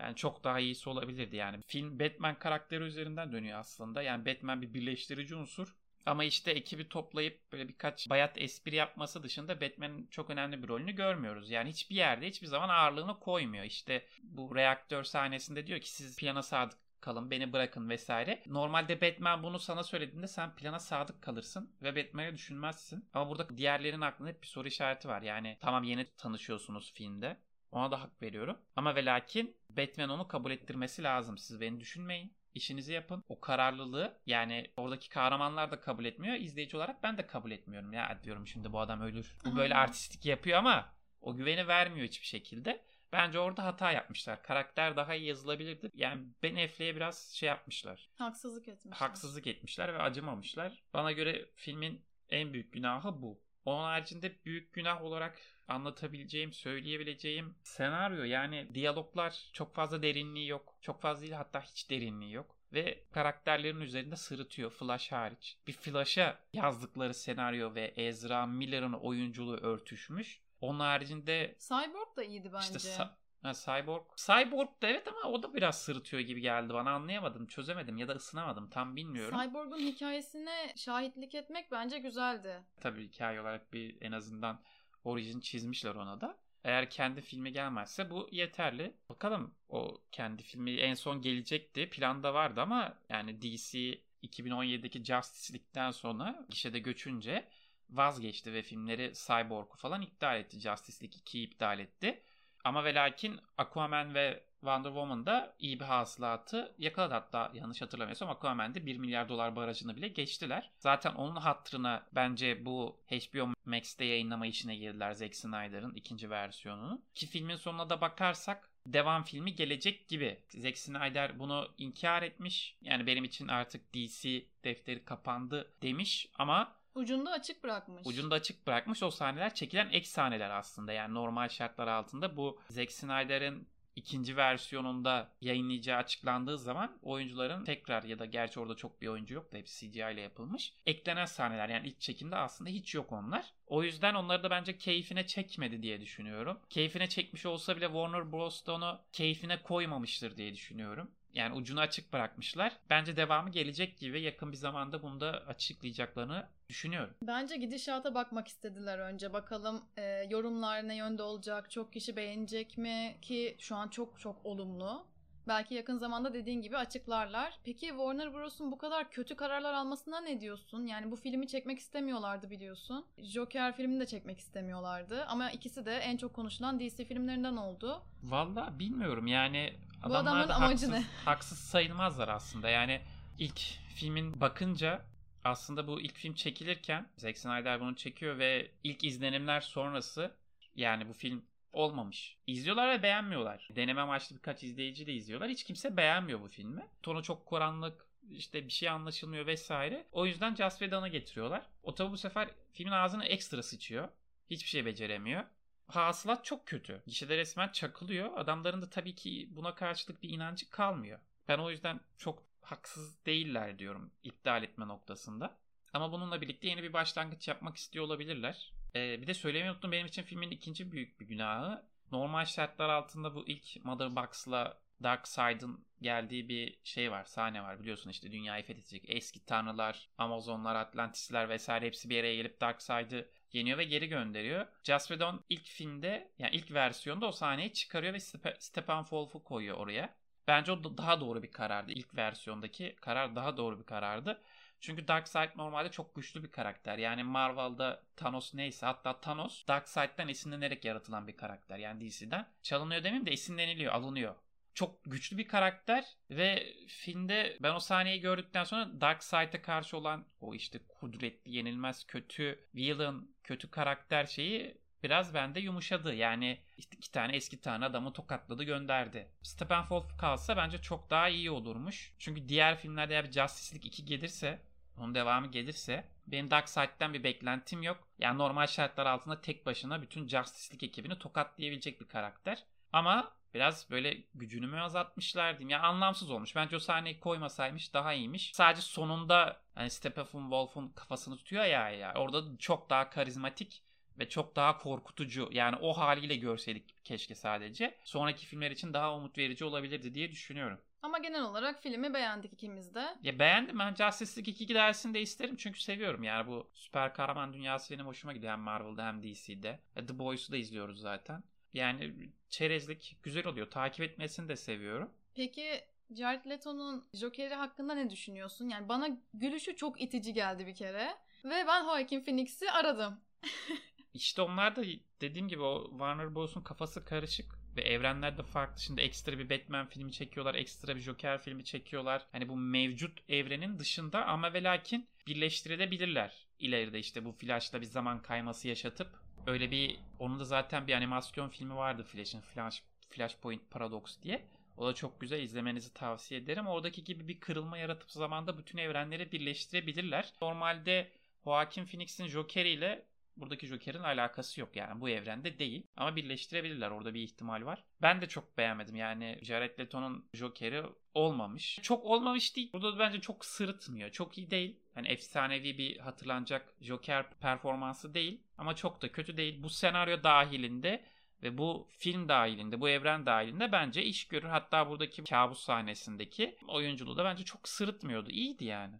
Yani 0.00 0.16
çok 0.16 0.44
daha 0.44 0.60
iyisi 0.60 0.88
olabilirdi 0.88 1.36
yani. 1.36 1.62
Film 1.66 2.00
Batman 2.00 2.38
karakteri 2.38 2.84
üzerinden 2.84 3.32
dönüyor 3.32 3.58
aslında. 3.58 4.02
Yani 4.02 4.26
Batman 4.26 4.62
bir 4.62 4.74
birleştirici 4.74 5.34
unsur. 5.34 5.76
Ama 6.06 6.24
işte 6.24 6.50
ekibi 6.50 6.88
toplayıp 6.88 7.52
böyle 7.52 7.68
birkaç 7.68 8.10
bayat 8.10 8.38
espri 8.38 8.74
yapması 8.74 9.22
dışında 9.22 9.60
Batman'in 9.60 10.06
çok 10.06 10.30
önemli 10.30 10.62
bir 10.62 10.68
rolünü 10.68 10.92
görmüyoruz. 10.92 11.50
Yani 11.50 11.70
hiçbir 11.70 11.96
yerde 11.96 12.28
hiçbir 12.28 12.46
zaman 12.46 12.68
ağırlığını 12.68 13.20
koymuyor. 13.20 13.64
İşte 13.64 14.06
bu 14.22 14.56
reaktör 14.56 15.04
sahnesinde 15.04 15.66
diyor 15.66 15.80
ki 15.80 15.90
siz 15.90 16.16
plana 16.16 16.42
sadık 16.42 16.78
kalın 17.00 17.30
beni 17.30 17.52
bırakın 17.52 17.88
vesaire. 17.88 18.42
Normalde 18.46 19.00
Batman 19.00 19.42
bunu 19.42 19.58
sana 19.58 19.82
söylediğinde 19.82 20.26
sen 20.26 20.54
plana 20.56 20.78
sadık 20.78 21.22
kalırsın 21.22 21.70
ve 21.82 21.96
Batman'i 21.96 22.34
düşünmezsin. 22.34 23.08
Ama 23.14 23.30
burada 23.30 23.56
diğerlerin 23.56 24.00
aklında 24.00 24.30
hep 24.30 24.42
bir 24.42 24.46
soru 24.46 24.68
işareti 24.68 25.08
var. 25.08 25.22
Yani 25.22 25.58
tamam 25.60 25.84
yeni 25.84 26.06
tanışıyorsunuz 26.16 26.92
filmde. 26.92 27.36
Ona 27.72 27.90
da 27.90 28.02
hak 28.02 28.22
veriyorum. 28.22 28.58
Ama 28.76 28.94
ve 28.94 29.04
lakin 29.04 29.56
Batman 29.70 30.10
onu 30.10 30.28
kabul 30.28 30.50
ettirmesi 30.50 31.02
lazım. 31.02 31.38
Siz 31.38 31.60
beni 31.60 31.80
düşünmeyin. 31.80 32.32
İşinizi 32.54 32.92
yapın. 32.92 33.24
O 33.28 33.40
kararlılığı 33.40 34.18
yani 34.26 34.70
oradaki 34.76 35.08
kahramanlar 35.08 35.70
da 35.70 35.80
kabul 35.80 36.04
etmiyor. 36.04 36.36
İzleyici 36.36 36.76
olarak 36.76 37.02
ben 37.02 37.18
de 37.18 37.26
kabul 37.26 37.50
etmiyorum. 37.50 37.92
Ya 37.92 38.20
diyorum 38.24 38.46
şimdi 38.46 38.72
bu 38.72 38.80
adam 38.80 39.00
ölür. 39.00 39.36
Bu 39.44 39.56
böyle 39.56 39.74
artistik 39.74 40.26
yapıyor 40.26 40.58
ama 40.58 40.92
o 41.20 41.36
güveni 41.36 41.68
vermiyor 41.68 42.06
hiçbir 42.06 42.26
şekilde. 42.26 42.82
Bence 43.12 43.38
orada 43.38 43.64
hata 43.64 43.92
yapmışlar. 43.92 44.42
Karakter 44.42 44.96
daha 44.96 45.14
iyi 45.14 45.26
yazılabilirdi. 45.26 45.90
Yani 45.94 46.26
Ben 46.42 46.56
Affleck'e 46.56 46.96
biraz 46.96 47.32
şey 47.34 47.48
yapmışlar. 47.48 48.08
Haksızlık 48.14 48.68
etmişler. 48.68 49.06
Haksızlık 49.06 49.46
etmişler 49.46 49.94
ve 49.94 49.98
acımamışlar. 49.98 50.82
Bana 50.94 51.12
göre 51.12 51.46
filmin 51.54 52.04
en 52.30 52.52
büyük 52.52 52.72
günahı 52.72 53.22
bu. 53.22 53.40
Onun 53.64 53.82
haricinde 53.82 54.44
büyük 54.44 54.72
günah 54.72 55.02
olarak 55.02 55.40
anlatabileceğim, 55.68 56.52
söyleyebileceğim 56.52 57.54
senaryo 57.62 58.24
yani 58.24 58.74
diyaloglar 58.74 59.50
çok 59.52 59.74
fazla 59.74 60.02
derinliği 60.02 60.48
yok. 60.48 60.78
Çok 60.80 61.02
fazla 61.02 61.22
değil 61.22 61.32
hatta 61.32 61.60
hiç 61.60 61.90
derinliği 61.90 62.32
yok. 62.32 62.56
Ve 62.72 63.04
karakterlerin 63.12 63.80
üzerinde 63.80 64.16
sırıtıyor 64.16 64.70
Flash 64.70 65.12
hariç. 65.12 65.56
Bir 65.66 65.72
Flash'a 65.72 66.38
yazdıkları 66.52 67.14
senaryo 67.14 67.74
ve 67.74 67.84
Ezra 67.96 68.46
Miller'ın 68.46 68.92
oyunculuğu 68.92 69.56
örtüşmüş. 69.56 70.40
Onun 70.66 70.80
haricinde 70.80 71.56
Cyborg 71.58 72.16
da 72.16 72.24
iyiydi 72.24 72.50
bence. 72.52 72.76
işte 72.76 73.04
ha, 73.42 73.52
Cyborg. 73.54 74.02
Cyborg 74.16 74.68
da 74.82 74.86
evet 74.86 75.08
ama 75.08 75.32
o 75.32 75.42
da 75.42 75.54
biraz 75.54 75.82
sırıtıyor 75.82 76.22
gibi 76.22 76.40
geldi 76.40 76.74
bana. 76.74 76.90
Anlayamadım, 76.90 77.46
çözemedim 77.46 77.98
ya 77.98 78.08
da 78.08 78.12
ısınamadım. 78.12 78.70
Tam 78.70 78.96
bilmiyorum. 78.96 79.38
Cyborg'un 79.42 79.78
hikayesine 79.78 80.72
şahitlik 80.76 81.34
etmek 81.34 81.72
bence 81.72 81.98
güzeldi. 81.98 82.62
Tabii 82.80 83.08
hikaye 83.08 83.40
olarak 83.40 83.72
bir 83.72 83.96
en 84.00 84.12
azından 84.12 84.60
orijin 85.04 85.40
çizmişler 85.40 85.94
ona 85.94 86.20
da. 86.20 86.38
Eğer 86.64 86.90
kendi 86.90 87.20
filmi 87.20 87.52
gelmezse 87.52 88.10
bu 88.10 88.28
yeterli. 88.30 88.96
Bakalım 89.08 89.54
o 89.68 90.00
kendi 90.12 90.42
filmi 90.42 90.70
en 90.76 90.94
son 90.94 91.22
gelecekti. 91.22 91.90
Planda 91.90 92.34
vardı 92.34 92.60
ama 92.60 92.98
yani 93.08 93.42
DC 93.42 93.78
2017'deki 94.22 95.04
Justice 95.04 95.54
League'den 95.54 95.90
sonra 95.90 96.46
gişede 96.50 96.78
göçünce 96.78 97.48
vazgeçti 97.90 98.52
ve 98.52 98.62
filmleri 98.62 99.12
Cyborg'u 99.26 99.76
falan 99.76 100.02
iptal 100.02 100.38
etti. 100.38 100.60
Justice 100.60 101.04
League 101.04 101.20
2'yi 101.20 101.46
iptal 101.46 101.78
etti. 101.78 102.22
Ama 102.64 102.84
ve 102.84 102.94
lakin 102.94 103.40
Aquaman 103.58 104.14
ve 104.14 104.46
Wonder 104.60 104.88
Woman 104.90 105.26
da 105.26 105.54
iyi 105.58 105.80
bir 105.80 105.84
hasılatı 105.84 106.74
yakaladı. 106.78 107.14
Hatta 107.14 107.50
yanlış 107.54 107.82
hatırlamıyorsam 107.82 108.30
Aquaman'de 108.30 108.86
1 108.86 108.96
milyar 108.98 109.28
dolar 109.28 109.56
barajını 109.56 109.96
bile 109.96 110.08
geçtiler. 110.08 110.70
Zaten 110.78 111.14
onun 111.14 111.36
hatırına 111.36 112.06
bence 112.12 112.64
bu 112.64 113.00
HBO 113.10 113.52
Max'te 113.64 114.04
yayınlama 114.04 114.46
işine 114.46 114.76
girdiler 114.76 115.12
Zack 115.12 115.34
Snyder'ın 115.36 115.94
ikinci 115.94 116.30
versiyonunu. 116.30 117.02
Ki 117.14 117.26
filmin 117.26 117.56
sonuna 117.56 117.90
da 117.90 118.00
bakarsak 118.00 118.70
devam 118.86 119.24
filmi 119.24 119.54
gelecek 119.54 120.08
gibi. 120.08 120.40
Zack 120.48 120.78
Snyder 120.78 121.38
bunu 121.38 121.68
inkar 121.78 122.22
etmiş. 122.22 122.76
Yani 122.80 123.06
benim 123.06 123.24
için 123.24 123.48
artık 123.48 123.94
DC 123.94 124.44
defteri 124.64 125.04
kapandı 125.04 125.72
demiş 125.82 126.28
ama 126.34 126.75
Ucunda 126.96 127.30
açık 127.30 127.64
bırakmış. 127.64 128.06
Ucunda 128.06 128.34
açık 128.34 128.66
bırakmış 128.66 129.02
o 129.02 129.10
sahneler 129.10 129.54
çekilen 129.54 129.88
ek 129.90 130.06
sahneler 130.06 130.50
aslında. 130.50 130.92
Yani 130.92 131.14
normal 131.14 131.48
şartlar 131.48 131.86
altında 131.86 132.36
bu 132.36 132.58
Zack 132.70 132.92
Snyder'in 132.92 133.68
ikinci 133.96 134.36
versiyonunda 134.36 135.28
yayınlayacağı 135.40 135.98
açıklandığı 135.98 136.58
zaman 136.58 136.98
oyuncuların 137.02 137.64
tekrar 137.64 138.02
ya 138.02 138.18
da 138.18 138.24
gerçi 138.24 138.60
orada 138.60 138.76
çok 138.76 139.02
bir 139.02 139.06
oyuncu 139.06 139.34
yok 139.34 139.52
da 139.52 139.56
hepsi 139.56 139.90
CGI 139.90 139.98
ile 139.98 140.20
yapılmış. 140.20 140.72
Eklenen 140.86 141.24
sahneler 141.24 141.68
yani 141.68 141.88
ilk 141.88 142.00
çekimde 142.00 142.36
aslında 142.36 142.70
hiç 142.70 142.94
yok 142.94 143.12
onlar. 143.12 143.52
O 143.66 143.82
yüzden 143.82 144.14
onları 144.14 144.42
da 144.42 144.50
bence 144.50 144.78
keyfine 144.78 145.26
çekmedi 145.26 145.82
diye 145.82 146.00
düşünüyorum. 146.00 146.60
Keyfine 146.70 147.08
çekmiş 147.08 147.46
olsa 147.46 147.76
bile 147.76 147.86
Warner 147.86 148.32
Bros. 148.32 148.66
da 148.66 148.72
onu 148.72 149.00
keyfine 149.12 149.62
koymamıştır 149.62 150.36
diye 150.36 150.54
düşünüyorum. 150.54 151.10
Yani 151.36 151.54
ucunu 151.54 151.80
açık 151.80 152.12
bırakmışlar. 152.12 152.72
Bence 152.90 153.16
devamı 153.16 153.50
gelecek 153.50 153.98
gibi 153.98 154.20
yakın 154.20 154.52
bir 154.52 154.56
zamanda 154.56 155.02
bunu 155.02 155.20
da 155.20 155.30
açıklayacaklarını 155.46 156.46
düşünüyorum. 156.68 157.14
Bence 157.22 157.56
gidişata 157.56 158.14
bakmak 158.14 158.48
istediler 158.48 158.98
önce. 158.98 159.32
Bakalım 159.32 159.84
e, 159.96 160.02
yorumlar 160.30 160.88
ne 160.88 160.96
yönde 160.96 161.22
olacak, 161.22 161.70
çok 161.70 161.92
kişi 161.92 162.16
beğenecek 162.16 162.78
mi 162.78 163.16
ki 163.22 163.56
şu 163.58 163.76
an 163.76 163.88
çok 163.88 164.20
çok 164.20 164.46
olumlu. 164.46 165.06
Belki 165.48 165.74
yakın 165.74 165.98
zamanda 165.98 166.34
dediğin 166.34 166.62
gibi 166.62 166.76
açıklarlar. 166.76 167.58
Peki 167.64 167.86
Warner 167.86 168.34
Bros'un 168.34 168.72
bu 168.72 168.78
kadar 168.78 169.10
kötü 169.10 169.36
kararlar 169.36 169.72
almasına 169.74 170.20
ne 170.20 170.40
diyorsun? 170.40 170.86
Yani 170.86 171.10
bu 171.10 171.16
filmi 171.16 171.48
çekmek 171.48 171.78
istemiyorlardı 171.78 172.50
biliyorsun. 172.50 173.06
Joker 173.18 173.76
filmini 173.76 174.00
de 174.00 174.06
çekmek 174.06 174.38
istemiyorlardı. 174.38 175.24
Ama 175.24 175.50
ikisi 175.50 175.86
de 175.86 175.96
en 175.96 176.16
çok 176.16 176.34
konuşulan 176.34 176.80
DC 176.80 177.04
filmlerinden 177.04 177.56
oldu. 177.56 178.02
Valla 178.22 178.78
bilmiyorum 178.78 179.26
yani 179.26 179.74
Bu 180.04 180.08
adamlar 180.08 180.32
adamın 180.32 180.48
da 180.48 180.54
amacı 180.54 180.86
haksız, 180.86 180.88
ne? 180.88 181.04
haksız 181.24 181.58
sayılmazlar 181.58 182.28
aslında. 182.28 182.68
Yani 182.68 183.00
ilk 183.38 183.60
filmin 183.94 184.40
bakınca 184.40 185.04
aslında 185.44 185.86
bu 185.86 186.00
ilk 186.00 186.14
film 186.14 186.34
çekilirken 186.34 187.06
Zack 187.16 187.38
Snyder 187.38 187.80
bunu 187.80 187.96
çekiyor 187.96 188.38
ve 188.38 188.70
ilk 188.84 189.04
izlenimler 189.04 189.60
sonrası 189.60 190.36
yani 190.76 191.08
bu 191.08 191.12
film 191.12 191.44
olmamış. 191.76 192.36
İzliyorlar 192.46 192.90
ve 192.90 193.02
beğenmiyorlar. 193.02 193.68
Deneme 193.76 194.00
amaçlı 194.00 194.36
birkaç 194.36 194.62
izleyici 194.62 195.06
de 195.06 195.12
izliyorlar. 195.12 195.50
Hiç 195.50 195.64
kimse 195.64 195.96
beğenmiyor 195.96 196.40
bu 196.40 196.48
filmi. 196.48 196.86
Tonu 197.02 197.22
çok 197.22 197.48
karanlık, 197.50 198.06
işte 198.30 198.66
bir 198.66 198.72
şey 198.72 198.88
anlaşılmıyor 198.88 199.46
vesaire. 199.46 200.06
O 200.12 200.26
yüzden 200.26 200.54
Joss 200.54 200.78
Whedon'a 200.78 201.08
getiriyorlar. 201.08 201.66
O 201.82 201.94
tabi 201.94 202.12
bu 202.12 202.16
sefer 202.16 202.48
filmin 202.72 202.92
ağzını 202.92 203.24
ekstra 203.24 203.62
sıçıyor. 203.62 204.08
Hiçbir 204.50 204.68
şey 204.68 204.86
beceremiyor. 204.86 205.44
Hasılat 205.88 206.44
çok 206.44 206.66
kötü. 206.66 207.02
Gişede 207.06 207.36
resmen 207.36 207.68
çakılıyor. 207.68 208.30
Adamların 208.36 208.82
da 208.82 208.90
tabii 208.90 209.14
ki 209.14 209.48
buna 209.50 209.74
karşılık 209.74 210.22
bir 210.22 210.30
inancı 210.30 210.70
kalmıyor. 210.70 211.20
Ben 211.48 211.58
o 211.58 211.70
yüzden 211.70 212.00
çok 212.16 212.42
haksız 212.62 213.26
değiller 213.26 213.78
diyorum 213.78 214.10
iptal 214.24 214.62
etme 214.62 214.88
noktasında. 214.88 215.58
Ama 215.92 216.12
bununla 216.12 216.40
birlikte 216.40 216.68
yeni 216.68 216.82
bir 216.82 216.92
başlangıç 216.92 217.48
yapmak 217.48 217.76
istiyor 217.76 218.04
olabilirler. 218.04 218.72
Ee, 218.96 219.20
bir 219.22 219.26
de 219.26 219.34
söylemeyi 219.34 219.70
unuttum 219.70 219.92
benim 219.92 220.06
için 220.06 220.22
filmin 220.22 220.50
ikinci 220.50 220.92
büyük 220.92 221.20
bir 221.20 221.26
günahı. 221.26 221.82
Normal 222.12 222.44
şartlar 222.44 222.88
altında 222.88 223.34
bu 223.34 223.46
ilk 223.48 223.84
Mother 223.84 224.16
Box'la 224.16 224.78
Darkseid'ın 225.02 225.84
geldiği 226.02 226.48
bir 226.48 226.78
şey 226.84 227.10
var, 227.10 227.24
sahne 227.24 227.62
var 227.62 227.80
biliyorsun 227.80 228.10
işte 228.10 228.32
dünyayı 228.32 228.64
fethedecek. 228.64 229.04
Eski 229.08 229.44
tanrılar, 229.46 230.08
Amazonlar, 230.18 230.74
Atlantisler 230.76 231.48
vesaire 231.48 231.86
hepsi 231.86 232.10
bir 232.10 232.20
araya 232.20 232.36
gelip 232.36 232.60
Darkseid'ı 232.60 233.28
yeniyor 233.52 233.78
ve 233.78 233.84
geri 233.84 234.08
gönderiyor. 234.08 234.66
Whedon 234.84 235.44
ilk 235.48 235.66
filmde 235.66 236.32
yani 236.38 236.56
ilk 236.56 236.70
versiyonda 236.72 237.26
o 237.26 237.32
sahneyi 237.32 237.72
çıkarıyor 237.72 238.14
ve 238.14 238.20
Step- 238.20 238.56
Steppenwolf'u 238.62 239.44
koyuyor 239.44 239.76
oraya. 239.76 240.14
Bence 240.48 240.72
o 240.72 240.98
daha 240.98 241.20
doğru 241.20 241.42
bir 241.42 241.50
karardı. 241.52 241.92
İlk 241.92 242.14
versiyondaki 242.16 242.96
karar 243.00 243.36
daha 243.36 243.56
doğru 243.56 243.78
bir 243.78 243.84
karardı. 243.86 244.42
Çünkü 244.80 245.08
Darkseid 245.08 245.50
normalde 245.56 245.90
çok 245.90 246.14
güçlü 246.14 246.42
bir 246.42 246.50
karakter. 246.50 246.98
Yani 246.98 247.22
Marvel'da 247.22 248.02
Thanos 248.16 248.54
neyse 248.54 248.86
hatta 248.86 249.20
Thanos 249.20 249.66
Darkseid'den 249.68 250.28
esinlenerek 250.28 250.84
yaratılan 250.84 251.28
bir 251.28 251.36
karakter. 251.36 251.78
Yani 251.78 252.10
DC'den. 252.10 252.46
Çalınıyor 252.62 253.04
demeyeyim 253.04 253.26
de 253.26 253.30
esinleniliyor, 253.30 253.92
alınıyor. 253.92 254.34
Çok 254.74 255.04
güçlü 255.04 255.38
bir 255.38 255.48
karakter 255.48 256.04
ve 256.30 256.74
filmde 256.88 257.58
ben 257.62 257.74
o 257.74 257.80
sahneyi 257.80 258.20
gördükten 258.20 258.64
sonra 258.64 259.00
Darkseid'e 259.00 259.62
karşı 259.62 259.96
olan 259.96 260.26
o 260.40 260.54
işte 260.54 260.78
kudretli, 260.88 261.56
yenilmez, 261.56 262.06
kötü 262.06 262.68
villain, 262.74 263.36
kötü 263.44 263.70
karakter 263.70 264.26
şeyi 264.26 264.78
biraz 265.02 265.34
bende 265.34 265.60
yumuşadı. 265.60 266.14
Yani 266.14 266.58
iki 266.76 267.12
tane 267.12 267.36
eski 267.36 267.60
tane 267.60 267.84
adamı 267.84 268.12
tokatladı 268.12 268.64
gönderdi. 268.64 269.28
Steppenwolf 269.42 270.18
kalsa 270.18 270.56
bence 270.56 270.82
çok 270.82 271.10
daha 271.10 271.28
iyi 271.28 271.50
olurmuş. 271.50 272.14
Çünkü 272.18 272.48
diğer 272.48 272.78
filmlerde 272.78 273.14
eğer 273.14 273.24
bir 273.24 273.32
Justice 273.32 273.74
League 273.74 273.88
2 273.88 274.04
gelirse 274.04 274.58
onun 274.98 275.14
devamı 275.14 275.46
gelirse 275.46 276.04
benim 276.26 276.50
Darkseid'den 276.50 277.14
bir 277.14 277.24
beklentim 277.24 277.82
yok. 277.82 278.08
Yani 278.18 278.38
normal 278.38 278.66
şartlar 278.66 279.06
altında 279.06 279.40
tek 279.40 279.66
başına 279.66 280.02
bütün 280.02 280.28
Justice 280.28 280.74
League 280.74 280.88
ekibini 280.88 281.18
tokatlayabilecek 281.18 282.00
bir 282.00 282.06
karakter. 282.06 282.64
Ama 282.92 283.32
biraz 283.54 283.90
böyle 283.90 284.22
gücünü 284.34 284.66
mü 284.66 284.80
azaltmışlar 284.80 285.52
diyeyim. 285.52 285.68
Ya 285.68 285.76
yani 285.76 285.86
anlamsız 285.86 286.30
olmuş. 286.30 286.56
Bence 286.56 286.76
o 286.76 286.78
sahneyi 286.78 287.20
koymasaymış 287.20 287.94
daha 287.94 288.12
iyiymiş. 288.12 288.50
Sadece 288.54 288.82
sonunda 288.82 289.60
hani 289.74 289.90
Steppenwolf'un 289.90 290.88
kafasını 290.88 291.36
tutuyor 291.36 291.64
ya 291.64 291.90
ya. 291.90 292.14
Orada 292.16 292.58
çok 292.58 292.90
daha 292.90 293.10
karizmatik 293.10 293.82
ve 294.18 294.28
çok 294.28 294.56
daha 294.56 294.78
korkutucu 294.78 295.48
yani 295.52 295.76
o 295.76 295.92
haliyle 295.92 296.36
görseydik 296.36 297.04
keşke 297.04 297.34
sadece. 297.34 297.98
Sonraki 298.04 298.46
filmler 298.46 298.70
için 298.70 298.92
daha 298.92 299.14
umut 299.14 299.38
verici 299.38 299.64
olabilirdi 299.64 300.14
diye 300.14 300.30
düşünüyorum. 300.30 300.78
Ama 301.06 301.18
genel 301.18 301.42
olarak 301.42 301.82
filmi 301.82 302.14
beğendik 302.14 302.52
ikimiz 302.52 302.94
de. 302.94 303.16
Ya 303.22 303.38
beğendim 303.38 303.78
ben 303.78 303.94
Justice 303.94 304.36
League 304.36 304.54
2 304.54 304.74
dersini 304.74 305.14
de 305.14 305.20
isterim 305.20 305.56
çünkü 305.56 305.80
seviyorum 305.80 306.22
yani 306.22 306.46
bu 306.46 306.70
süper 306.74 307.14
kahraman 307.14 307.52
dünyası 307.52 307.94
benim 307.94 308.06
hoşuma 308.06 308.32
gidiyor 308.32 308.52
hem 308.52 308.60
Marvel'da 308.60 309.06
hem 309.06 309.22
DC'de. 309.22 309.80
The 309.94 310.18
Boys'u 310.18 310.52
da 310.52 310.56
izliyoruz 310.56 311.00
zaten. 311.00 311.42
Yani 311.74 312.30
çerezlik 312.48 313.16
güzel 313.22 313.46
oluyor. 313.46 313.70
Takip 313.70 314.00
etmesini 314.00 314.48
de 314.48 314.56
seviyorum. 314.56 315.10
Peki 315.34 315.84
Jared 316.16 316.44
Leto'nun 316.46 317.08
Joker'i 317.14 317.54
hakkında 317.54 317.94
ne 317.94 318.10
düşünüyorsun? 318.10 318.68
Yani 318.68 318.88
bana 318.88 319.08
gülüşü 319.34 319.76
çok 319.76 320.00
itici 320.00 320.32
geldi 320.32 320.66
bir 320.66 320.74
kere. 320.74 321.14
Ve 321.44 321.64
ben 321.66 321.84
Joaquin 321.84 322.20
Phoenix'i 322.20 322.70
aradım. 322.70 323.20
İşte 324.14 324.42
onlar 324.42 324.76
da 324.76 324.82
dediğim 325.20 325.48
gibi 325.48 325.62
o 325.62 325.90
Warner 325.90 326.34
Bros'un 326.34 326.62
kafası 326.62 327.04
karışık 327.04 327.65
ve 327.76 327.82
evrenler 327.82 328.38
de 328.38 328.42
farklı. 328.42 328.80
Şimdi 328.80 329.00
ekstra 329.00 329.38
bir 329.38 329.50
Batman 329.50 329.86
filmi 329.86 330.12
çekiyorlar, 330.12 330.54
ekstra 330.54 330.96
bir 330.96 331.00
Joker 331.00 331.42
filmi 331.42 331.64
çekiyorlar. 331.64 332.26
Hani 332.32 332.48
bu 332.48 332.56
mevcut 332.56 333.30
evrenin 333.30 333.78
dışında 333.78 334.26
ama 334.26 334.52
ve 334.52 334.62
lakin 334.62 335.08
birleştirebilirler. 335.26 336.46
İleride 336.58 336.98
işte 336.98 337.24
bu 337.24 337.32
Flash'la 337.32 337.80
bir 337.80 337.86
zaman 337.86 338.22
kayması 338.22 338.68
yaşatıp 338.68 339.08
öyle 339.46 339.70
bir 339.70 339.98
onun 340.18 340.40
da 340.40 340.44
zaten 340.44 340.86
bir 340.86 340.92
animasyon 340.92 341.48
filmi 341.48 341.76
vardı 341.76 342.04
Flash'ın 342.04 342.40
Flash 342.40 342.82
Flashpoint 343.10 343.70
Paradox 343.70 344.22
diye. 344.22 344.46
O 344.76 344.86
da 344.86 344.94
çok 344.94 345.20
güzel 345.20 345.42
izlemenizi 345.42 345.94
tavsiye 345.94 346.40
ederim. 346.40 346.66
Oradaki 346.66 347.04
gibi 347.04 347.28
bir 347.28 347.40
kırılma 347.40 347.78
yaratıp 347.78 348.10
zamanda 348.10 348.58
bütün 348.58 348.78
evrenleri 348.78 349.32
birleştirebilirler. 349.32 350.32
Normalde 350.42 351.08
Joaquin 351.44 351.86
Phoenix'in 351.86 352.26
Joker 352.26 352.64
ile 352.64 353.06
buradaki 353.36 353.66
Joker'in 353.66 354.02
alakası 354.02 354.60
yok 354.60 354.76
yani 354.76 355.00
bu 355.00 355.08
evrende 355.08 355.58
değil. 355.58 355.86
Ama 355.96 356.16
birleştirebilirler 356.16 356.90
orada 356.90 357.14
bir 357.14 357.22
ihtimal 357.22 357.64
var. 357.64 357.84
Ben 358.02 358.20
de 358.20 358.26
çok 358.26 358.58
beğenmedim 358.58 358.96
yani 358.96 359.38
Jared 359.42 359.78
Leto'nun 359.78 360.28
Joker'i 360.32 360.82
olmamış. 361.14 361.78
Çok 361.82 362.04
olmamış 362.04 362.56
değil. 362.56 362.72
Burada 362.72 362.98
bence 362.98 363.20
çok 363.20 363.44
sırıtmıyor. 363.44 364.10
Çok 364.10 364.38
iyi 364.38 364.50
değil. 364.50 364.80
Hani 364.94 365.08
efsanevi 365.08 365.78
bir 365.78 365.98
hatırlanacak 365.98 366.74
Joker 366.80 367.30
performansı 367.40 368.14
değil. 368.14 368.40
Ama 368.58 368.76
çok 368.76 369.02
da 369.02 369.12
kötü 369.12 369.36
değil. 369.36 369.62
Bu 369.62 369.70
senaryo 369.70 370.22
dahilinde 370.22 371.04
ve 371.42 371.58
bu 371.58 371.88
film 371.98 372.28
dahilinde, 372.28 372.80
bu 372.80 372.88
evren 372.88 373.26
dahilinde 373.26 373.72
bence 373.72 374.02
iş 374.02 374.28
görür. 374.28 374.48
Hatta 374.48 374.90
buradaki 374.90 375.24
kabus 375.24 375.60
sahnesindeki 375.60 376.56
oyunculuğu 376.68 377.16
da 377.16 377.24
bence 377.24 377.44
çok 377.44 377.68
sırıtmıyordu. 377.68 378.30
İyiydi 378.30 378.64
yani. 378.64 378.94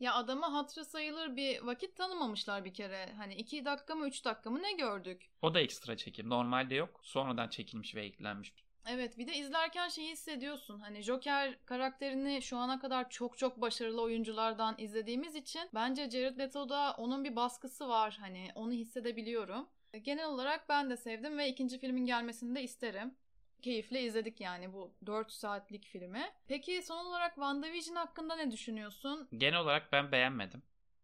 Ya 0.00 0.14
adama 0.14 0.52
hatırı 0.52 0.84
sayılır 0.84 1.36
bir 1.36 1.60
vakit 1.62 1.96
tanımamışlar 1.96 2.64
bir 2.64 2.74
kere. 2.74 3.12
Hani 3.16 3.34
iki 3.34 3.64
dakika 3.64 3.94
mı 3.94 4.06
üç 4.06 4.24
dakika 4.24 4.50
mı 4.50 4.62
ne 4.62 4.72
gördük? 4.72 5.30
O 5.42 5.54
da 5.54 5.60
ekstra 5.60 5.96
çekim. 5.96 6.30
Normalde 6.30 6.74
yok. 6.74 7.00
Sonradan 7.02 7.48
çekilmiş 7.48 7.94
ve 7.94 8.04
eklenmiş. 8.04 8.54
Evet 8.88 9.18
bir 9.18 9.26
de 9.26 9.36
izlerken 9.36 9.88
şeyi 9.88 10.10
hissediyorsun. 10.12 10.80
Hani 10.80 11.02
Joker 11.02 11.58
karakterini 11.64 12.42
şu 12.42 12.56
ana 12.56 12.78
kadar 12.78 13.10
çok 13.10 13.38
çok 13.38 13.60
başarılı 13.60 14.02
oyunculardan 14.02 14.74
izlediğimiz 14.78 15.34
için 15.34 15.62
bence 15.74 16.10
Jared 16.10 16.38
Leto'da 16.38 16.94
onun 16.98 17.24
bir 17.24 17.36
baskısı 17.36 17.88
var. 17.88 18.16
Hani 18.20 18.48
onu 18.54 18.72
hissedebiliyorum. 18.72 19.68
Genel 20.02 20.26
olarak 20.26 20.68
ben 20.68 20.90
de 20.90 20.96
sevdim 20.96 21.38
ve 21.38 21.48
ikinci 21.48 21.78
filmin 21.78 22.06
gelmesini 22.06 22.54
de 22.54 22.62
isterim 22.62 23.14
keyifle 23.66 24.02
izledik 24.02 24.40
yani 24.40 24.72
bu 24.72 24.94
4 25.06 25.32
saatlik 25.32 25.84
filmi. 25.84 26.32
Peki 26.48 26.82
son 26.82 27.06
olarak 27.06 27.34
WandaVision 27.34 27.96
hakkında 27.96 28.36
ne 28.36 28.50
düşünüyorsun? 28.50 29.28
Genel 29.36 29.58
olarak 29.58 29.92
ben 29.92 30.12
beğenmedim. 30.12 30.62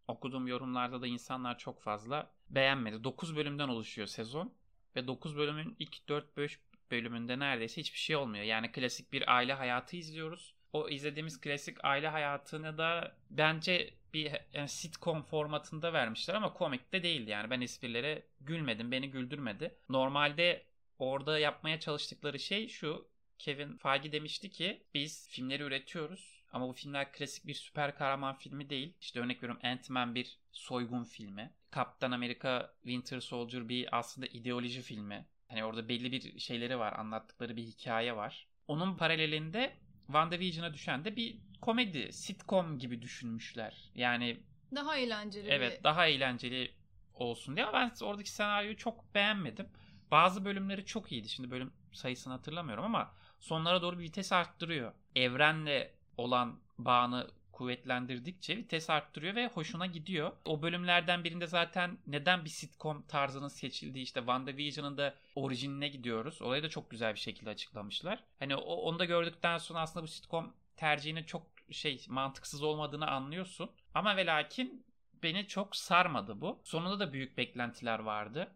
Okuduğum 0.08 0.46
yorumlarda 0.46 1.02
da 1.02 1.06
insanlar 1.06 1.58
çok 1.58 1.80
fazla 1.80 2.30
beğenmedi. 2.50 3.04
9 3.04 3.36
bölümden 3.36 3.68
oluşuyor 3.68 4.06
sezon 4.06 4.52
ve 4.96 5.06
9 5.06 5.36
bölümün 5.36 5.76
ilk 5.78 5.96
4-5 6.08 6.58
bölümünde 6.90 7.38
neredeyse 7.38 7.80
hiçbir 7.80 7.98
şey 7.98 8.16
olmuyor. 8.16 8.44
Yani 8.44 8.72
klasik 8.72 9.12
bir 9.12 9.36
aile 9.36 9.52
hayatı 9.52 9.96
izliyoruz. 9.96 10.54
O 10.72 10.88
izlediğimiz 10.88 11.40
klasik 11.40 11.84
aile 11.84 12.08
hayatını 12.08 12.78
da 12.78 13.16
bence 13.30 13.94
bir 14.14 14.32
yani 14.52 14.68
sitcom 14.68 15.22
formatında 15.22 15.92
vermişler 15.92 16.34
ama 16.34 16.52
komik 16.52 16.92
de 16.92 17.02
değildi. 17.02 17.30
Yani 17.30 17.50
ben 17.50 17.60
esprilere 17.60 18.22
gülmedim, 18.40 18.90
beni 18.90 19.10
güldürmedi. 19.10 19.74
Normalde 19.88 20.71
orada 21.02 21.38
yapmaya 21.38 21.80
çalıştıkları 21.80 22.38
şey 22.38 22.68
şu. 22.68 23.08
Kevin 23.38 23.76
Feige 23.76 24.12
demişti 24.12 24.50
ki 24.50 24.82
biz 24.94 25.28
filmleri 25.28 25.62
üretiyoruz 25.62 26.44
ama 26.52 26.68
bu 26.68 26.72
filmler 26.72 27.12
klasik 27.12 27.46
bir 27.46 27.54
süper 27.54 27.94
kahraman 27.94 28.34
filmi 28.34 28.70
değil. 28.70 28.94
İşte 29.00 29.20
örnek 29.20 29.42
veriyorum 29.42 29.62
Ant-Man 29.64 30.14
bir 30.14 30.38
soygun 30.52 31.04
filmi. 31.04 31.50
Kaptan 31.70 32.10
Amerika 32.10 32.74
Winter 32.82 33.20
Soldier 33.20 33.68
bir 33.68 33.98
aslında 33.98 34.26
ideoloji 34.26 34.82
filmi. 34.82 35.26
Hani 35.48 35.64
orada 35.64 35.88
belli 35.88 36.12
bir 36.12 36.38
şeyleri 36.38 36.78
var, 36.78 36.92
anlattıkları 36.92 37.56
bir 37.56 37.62
hikaye 37.62 38.16
var. 38.16 38.46
Onun 38.68 38.96
paralelinde 38.96 39.72
WandaVision'a 40.06 40.74
düşen 40.74 41.04
de 41.04 41.16
bir 41.16 41.38
komedi, 41.60 42.12
sitcom 42.12 42.78
gibi 42.78 43.02
düşünmüşler. 43.02 43.90
Yani 43.94 44.40
daha 44.74 44.96
eğlenceli. 44.96 45.48
Evet, 45.48 45.78
bir... 45.78 45.84
daha 45.84 46.06
eğlenceli 46.06 46.70
olsun 47.14 47.56
diye 47.56 47.66
ama 47.66 47.78
ben 47.78 48.06
oradaki 48.06 48.30
senaryoyu 48.30 48.76
çok 48.76 49.14
beğenmedim. 49.14 49.68
Bazı 50.12 50.44
bölümleri 50.44 50.86
çok 50.86 51.12
iyiydi. 51.12 51.28
Şimdi 51.28 51.50
bölüm 51.50 51.72
sayısını 51.92 52.32
hatırlamıyorum 52.32 52.84
ama 52.84 53.14
sonlara 53.40 53.82
doğru 53.82 53.98
bir 53.98 54.04
vites 54.04 54.32
arttırıyor. 54.32 54.92
Evrenle 55.16 55.94
olan 56.16 56.60
bağını 56.78 57.30
kuvvetlendirdikçe 57.52 58.56
vites 58.56 58.90
arttırıyor 58.90 59.34
ve 59.34 59.46
hoşuna 59.46 59.86
gidiyor. 59.86 60.32
O 60.44 60.62
bölümlerden 60.62 61.24
birinde 61.24 61.46
zaten 61.46 61.98
neden 62.06 62.44
bir 62.44 62.50
sitcom 62.50 63.02
tarzının 63.02 63.48
seçildiği 63.48 64.04
işte 64.04 64.20
WandaVision'ın 64.20 64.98
da 64.98 65.14
orijinine 65.34 65.88
gidiyoruz. 65.88 66.42
Olayı 66.42 66.62
da 66.62 66.68
çok 66.68 66.90
güzel 66.90 67.14
bir 67.14 67.18
şekilde 67.18 67.50
açıklamışlar. 67.50 68.24
Hani 68.38 68.56
o, 68.56 68.74
onu 68.74 68.98
da 68.98 69.04
gördükten 69.04 69.58
sonra 69.58 69.80
aslında 69.80 70.02
bu 70.02 70.08
sitcom 70.08 70.54
tercihinin 70.76 71.24
çok 71.24 71.46
şey 71.70 72.04
mantıksız 72.08 72.62
olmadığını 72.62 73.06
anlıyorsun. 73.06 73.70
Ama 73.94 74.16
ve 74.16 74.26
lakin 74.26 74.84
beni 75.22 75.46
çok 75.46 75.76
sarmadı 75.76 76.40
bu. 76.40 76.60
Sonunda 76.64 77.00
da 77.00 77.12
büyük 77.12 77.38
beklentiler 77.38 77.98
vardı. 77.98 78.52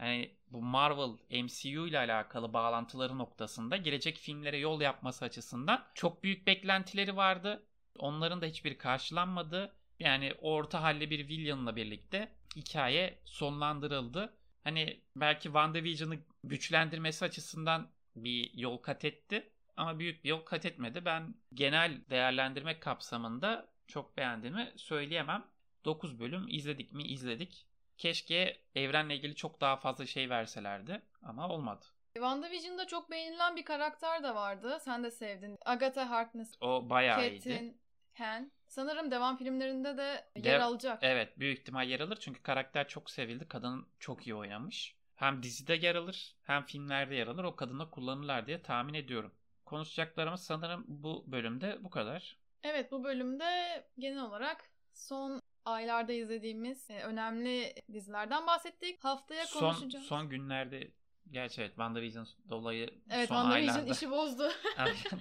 Yani 0.00 0.30
bu 0.50 0.62
Marvel 0.62 1.10
MCU 1.42 1.86
ile 1.86 1.98
alakalı 1.98 2.52
bağlantıları 2.52 3.18
noktasında 3.18 3.76
gelecek 3.76 4.16
filmlere 4.16 4.58
yol 4.58 4.80
yapması 4.80 5.24
açısından 5.24 5.84
çok 5.94 6.22
büyük 6.22 6.46
beklentileri 6.46 7.16
vardı. 7.16 7.62
Onların 7.98 8.42
da 8.42 8.46
hiçbir 8.46 8.78
karşılanmadı. 8.78 9.72
Yani 10.00 10.34
orta 10.40 10.82
halli 10.82 11.10
bir 11.10 11.28
villain'la 11.28 11.76
birlikte 11.76 12.32
hikaye 12.56 13.18
sonlandırıldı. 13.24 14.32
Hani 14.64 15.00
belki 15.16 15.42
WandaVision'ı 15.42 16.18
güçlendirmesi 16.44 17.24
açısından 17.24 17.88
bir 18.16 18.54
yol 18.54 18.78
kat 18.78 19.04
etti. 19.04 19.50
Ama 19.76 19.98
büyük 19.98 20.24
bir 20.24 20.28
yol 20.28 20.40
kat 20.40 20.66
etmedi. 20.66 21.04
Ben 21.04 21.34
genel 21.54 22.00
değerlendirme 22.10 22.80
kapsamında 22.80 23.68
çok 23.86 24.16
beğendiğimi 24.16 24.72
söyleyemem. 24.76 25.44
9 25.84 26.18
bölüm 26.20 26.48
izledik 26.48 26.92
mi 26.92 27.02
izledik. 27.02 27.66
Keşke 27.98 28.56
evrenle 28.74 29.16
ilgili 29.16 29.34
çok 29.34 29.60
daha 29.60 29.76
fazla 29.76 30.06
şey 30.06 30.30
verselerdi 30.30 31.02
ama 31.22 31.48
olmadı. 31.48 31.84
WandaVision'da 32.14 32.86
çok 32.86 33.10
beğenilen 33.10 33.56
bir 33.56 33.64
karakter 33.64 34.22
de 34.22 34.34
vardı. 34.34 34.78
Sen 34.80 35.04
de 35.04 35.10
sevdin. 35.10 35.58
Agatha 35.64 36.10
Harkness. 36.10 36.54
O 36.60 36.90
bayağı 36.90 37.28
iyiydi. 37.28 37.38
Catelyn 37.38 37.80
Han. 38.12 38.52
Sanırım 38.68 39.10
devam 39.10 39.36
filmlerinde 39.36 39.96
de 39.96 40.24
yer 40.36 40.60
Dev- 40.60 40.62
alacak. 40.62 40.98
Evet 41.02 41.38
büyük 41.38 41.58
ihtimal 41.58 41.88
yer 41.88 42.00
alır 42.00 42.16
çünkü 42.20 42.42
karakter 42.42 42.88
çok 42.88 43.10
sevildi. 43.10 43.48
Kadın 43.48 43.88
çok 43.98 44.26
iyi 44.26 44.34
oynamış. 44.34 44.96
Hem 45.14 45.42
dizide 45.42 45.74
yer 45.74 45.94
alır 45.94 46.36
hem 46.42 46.62
filmlerde 46.62 47.14
yer 47.14 47.26
alır. 47.26 47.44
O 47.44 47.56
kadına 47.56 47.90
kullanırlar 47.90 48.46
diye 48.46 48.62
tahmin 48.62 48.94
ediyorum. 48.94 49.34
Konuşacaklarımız 49.64 50.44
sanırım 50.44 50.84
bu 50.88 51.24
bölümde 51.26 51.84
bu 51.84 51.90
kadar. 51.90 52.36
Evet 52.62 52.92
bu 52.92 53.04
bölümde 53.04 53.84
genel 53.98 54.22
olarak 54.22 54.70
son 54.94 55.40
aylarda 55.66 56.12
izlediğimiz 56.12 56.90
e, 56.90 57.02
önemli 57.02 57.74
dizilerden 57.92 58.46
bahsettik. 58.46 59.04
Haftaya 59.04 59.46
Son, 59.46 59.60
konuşacağız. 59.60 60.04
son 60.06 60.28
günlerde 60.28 60.90
gerçi 61.30 61.60
evet 61.60 61.70
WandaVision 61.70 62.26
dolayı 62.50 62.90
evet 63.10 63.28
son 63.28 63.34
WandaVision 63.36 63.74
aylarda. 63.74 63.92
işi 63.92 64.10
bozdu. 64.10 64.48
Aynen. 64.76 65.20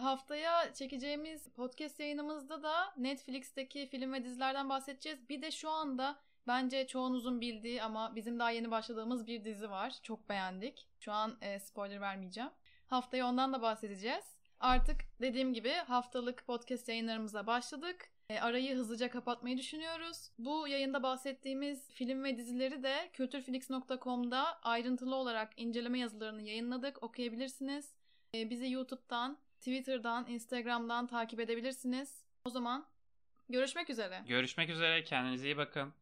Haftaya 0.00 0.74
çekeceğimiz 0.74 1.48
podcast 1.48 2.00
yayınımızda 2.00 2.62
da 2.62 2.94
Netflix'teki 2.96 3.88
film 3.88 4.12
ve 4.12 4.24
dizilerden 4.24 4.68
bahsedeceğiz. 4.68 5.28
Bir 5.28 5.42
de 5.42 5.50
şu 5.50 5.70
anda 5.70 6.20
bence 6.46 6.86
çoğunuzun 6.86 7.40
bildiği 7.40 7.82
ama 7.82 8.16
bizim 8.16 8.38
daha 8.38 8.50
yeni 8.50 8.70
başladığımız 8.70 9.26
bir 9.26 9.44
dizi 9.44 9.70
var. 9.70 9.94
Çok 10.02 10.28
beğendik. 10.28 10.88
Şu 11.00 11.12
an 11.12 11.38
e, 11.40 11.58
spoiler 11.60 12.00
vermeyeceğim. 12.00 12.50
Haftaya 12.86 13.26
ondan 13.26 13.52
da 13.52 13.62
bahsedeceğiz. 13.62 14.36
Artık 14.60 14.96
dediğim 15.20 15.54
gibi 15.54 15.72
haftalık 15.72 16.46
podcast 16.46 16.88
yayınlarımıza 16.88 17.46
başladık. 17.46 18.10
E, 18.30 18.40
arayı 18.40 18.76
hızlıca 18.76 19.10
kapatmayı 19.10 19.58
düşünüyoruz. 19.58 20.30
Bu 20.38 20.68
yayında 20.68 21.02
bahsettiğimiz 21.02 21.90
film 21.90 22.24
ve 22.24 22.36
dizileri 22.36 22.82
de 22.82 23.10
kültürflix.com'da 23.12 24.60
ayrıntılı 24.62 25.14
olarak 25.14 25.52
inceleme 25.56 25.98
yazılarını 25.98 26.42
yayınladık. 26.42 27.02
Okuyabilirsiniz. 27.02 27.94
E, 28.34 28.50
bizi 28.50 28.70
YouTube'dan, 28.70 29.38
Twitter'dan, 29.58 30.26
Instagram'dan 30.28 31.06
takip 31.06 31.40
edebilirsiniz. 31.40 32.24
O 32.44 32.50
zaman 32.50 32.86
görüşmek 33.48 33.90
üzere. 33.90 34.22
Görüşmek 34.28 34.70
üzere. 34.70 35.04
Kendinize 35.04 35.46
iyi 35.46 35.56
bakın. 35.56 35.92